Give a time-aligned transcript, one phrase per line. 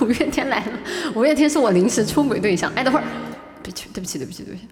[0.00, 0.72] 五月天来了，
[1.14, 2.72] 五月天是我临时出轨对象。
[2.74, 3.04] 哎，等会儿，
[3.62, 4.66] 对不起，对不起，对不起，对不起。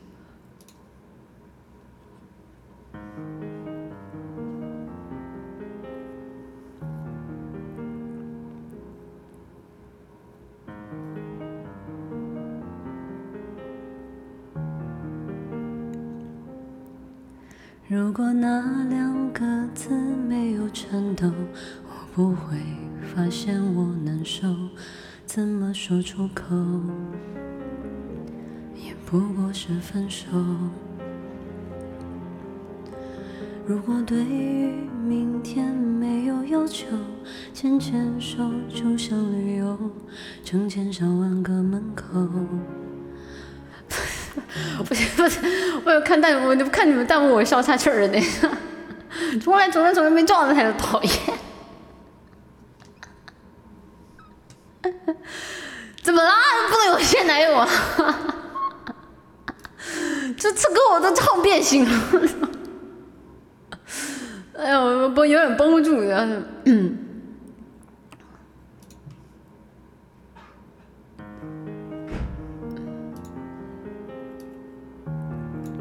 [17.90, 19.90] 如果那两个字
[20.28, 21.30] 没有颤抖，
[21.84, 22.58] 我不会
[23.14, 24.46] 发现我难受。
[25.28, 26.42] 怎么说出口，
[28.74, 30.26] 也不过是分手。
[33.66, 34.72] 如果对于
[35.04, 36.86] 明天没有要求，
[37.52, 38.38] 牵牵手
[38.74, 39.78] 就像旅游，
[40.42, 42.04] 成千上万个门口。
[44.82, 45.42] 不行不行，
[45.84, 48.18] 我有看弹幕，我看你们弹幕，我笑岔气儿了呢。
[49.44, 51.12] 从来从来从来没撞的才讨厌。
[56.08, 56.32] 怎么啦？
[56.70, 57.68] 不能有现男友啊？
[60.38, 61.90] 这这歌我都唱变形了。
[64.56, 66.42] 哎呦，我绷有点绷不住的。
[66.64, 66.96] 嗯。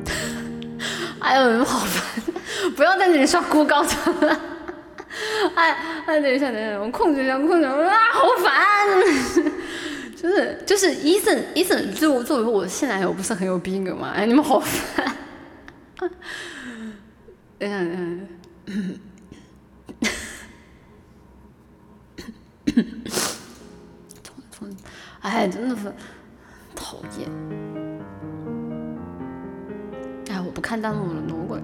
[1.22, 2.04] 哎呦，好烦！
[2.76, 3.90] 不要在这里刷孤高的。
[5.56, 5.72] 哎
[6.06, 8.52] 哎，等一下，等一下，我控制一下，控制一下啊，好烦！
[10.18, 14.14] 就是就是伊森伊森，就作为我现男友，不是很有逼格吗？
[14.16, 15.16] 哎，你们好烦！
[17.60, 17.92] 等一下，等
[22.66, 22.74] 下，
[24.24, 24.76] 重重，
[25.22, 25.94] 哎，真的是
[26.76, 27.30] 讨厌。
[30.32, 31.64] 哎，我不看弹幕了，挪过来。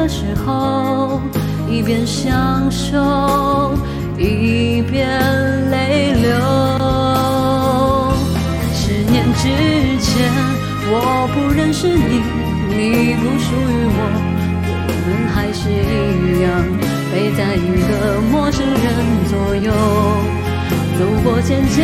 [0.00, 1.20] 的时候，
[1.68, 2.96] 一边享受，
[4.16, 5.06] 一边
[5.70, 6.30] 泪流。
[8.72, 9.44] 十年之
[10.00, 10.32] 前，
[10.88, 12.22] 我不认识你，
[12.74, 14.00] 你不属于我，
[14.72, 16.48] 我们还是一样
[17.12, 17.92] 陪在一个
[18.32, 18.88] 陌生人
[19.28, 19.70] 左右，
[20.98, 21.76] 走过渐渐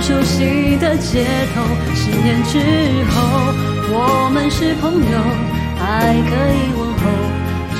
[0.00, 1.26] 熟悉的街
[1.56, 1.66] 头。
[1.92, 2.54] 十年之
[3.10, 3.18] 后，
[3.90, 5.18] 我们是朋友，
[5.76, 7.02] 还可以问候。